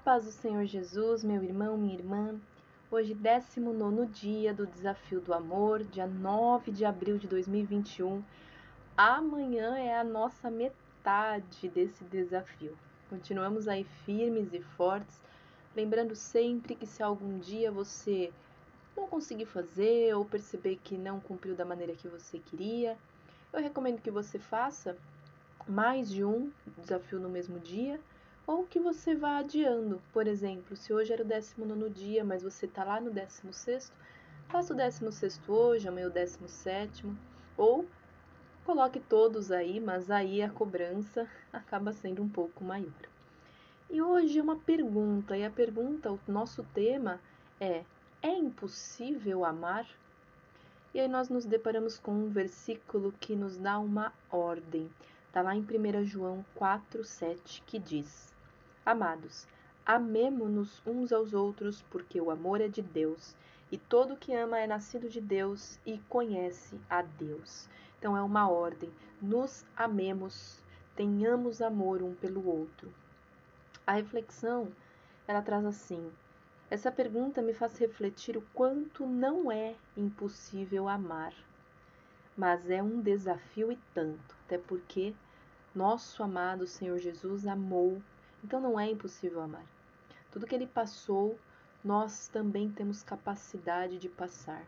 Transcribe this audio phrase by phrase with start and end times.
[0.00, 2.40] paz do Senhor Jesus, meu irmão, minha irmã.
[2.90, 8.22] Hoje, 19 dia do Desafio do Amor, dia 9 de abril de 2021.
[8.96, 12.74] Amanhã é a nossa metade desse desafio.
[13.10, 15.20] Continuamos aí firmes e fortes,
[15.76, 18.32] lembrando sempre que se algum dia você
[18.96, 22.96] não conseguir fazer ou perceber que não cumpriu da maneira que você queria,
[23.52, 24.96] eu recomendo que você faça
[25.68, 28.00] mais de um desafio no mesmo dia
[28.46, 30.00] ou que você vá adiando.
[30.12, 33.92] Por exemplo, se hoje era o 19 dia, mas você está lá no 16,
[34.48, 37.06] faça o 16 hoje, amanhã o 17,
[37.56, 37.86] ou
[38.64, 42.92] coloque todos aí, mas aí a cobrança acaba sendo um pouco maior.
[43.88, 47.20] E hoje é uma pergunta, e a pergunta, o nosso tema
[47.58, 47.84] é:
[48.22, 49.86] é impossível amar?
[50.92, 54.90] E aí nós nos deparamos com um versículo que nos dá uma ordem.
[55.30, 58.34] Está lá em 1 João 4, 7, que diz:
[58.84, 59.46] Amados,
[59.86, 63.36] amemo-nos uns aos outros, porque o amor é de Deus,
[63.70, 67.68] e todo que ama é nascido de Deus e conhece a Deus.
[67.96, 68.90] Então é uma ordem:
[69.22, 70.60] nos amemos,
[70.96, 72.92] tenhamos amor um pelo outro.
[73.86, 74.66] A reflexão,
[75.28, 76.10] ela traz assim:
[76.68, 81.32] essa pergunta me faz refletir o quanto não é impossível amar,
[82.40, 85.14] mas é um desafio e tanto, até porque
[85.74, 88.00] nosso amado Senhor Jesus amou
[88.42, 89.66] então não é impossível amar.
[90.30, 91.38] Tudo que ele passou,
[91.84, 94.64] nós também temos capacidade de passar.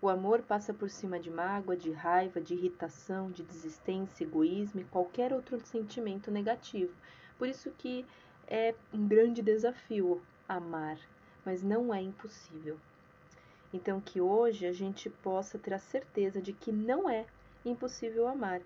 [0.00, 4.84] O amor passa por cima de mágoa, de raiva, de irritação, de desistência, egoísmo e
[4.84, 6.94] qualquer outro sentimento negativo.
[7.36, 8.06] Por isso que
[8.46, 10.98] é um grande desafio amar,
[11.44, 12.80] mas não é impossível.
[13.72, 17.24] Então que hoje a gente possa ter a certeza de que não é
[17.64, 18.60] impossível amar,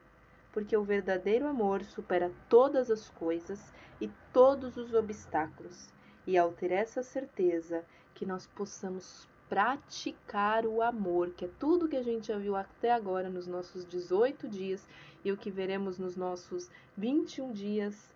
[0.53, 5.89] porque o verdadeiro amor supera todas as coisas e todos os obstáculos.
[6.27, 7.85] E ao ter essa certeza,
[8.15, 12.91] que nós possamos praticar o amor, que é tudo que a gente já viu até
[12.91, 14.89] agora nos nossos 18 dias
[15.25, 18.13] e o que veremos nos nossos 21 dias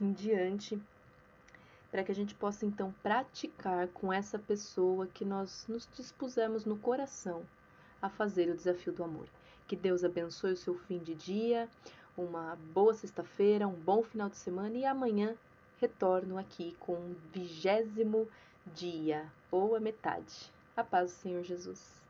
[0.00, 0.80] em diante,
[1.90, 6.76] para que a gente possa então praticar com essa pessoa que nós nos dispusemos no
[6.76, 7.42] coração
[8.00, 9.26] a fazer o desafio do amor.
[9.66, 11.68] Que Deus abençoe o seu fim de dia,
[12.16, 15.34] uma boa sexta-feira, um bom final de semana e amanhã
[15.80, 18.28] retorno aqui com o vigésimo
[18.74, 20.52] dia, ou a metade.
[20.76, 22.07] A paz do Senhor Jesus.